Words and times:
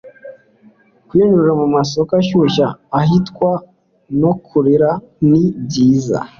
Kwinjira 1.07 1.51
mu 1.59 1.67
masoko 1.75 2.11
ashyushye 2.21 2.63
ahitwa 2.99 3.51
Norikura 4.19 4.91
ni 5.29 5.43
byiza. 5.65 6.19